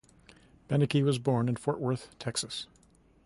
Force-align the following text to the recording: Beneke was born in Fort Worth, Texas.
Beneke 0.67 1.03
was 1.03 1.19
born 1.19 1.47
in 1.47 1.57
Fort 1.57 1.79
Worth, 1.79 2.17
Texas. 2.17 2.65